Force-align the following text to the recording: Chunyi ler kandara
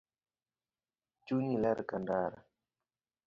Chunyi 1.25 1.55
ler 1.63 1.77
kandara 1.89 2.39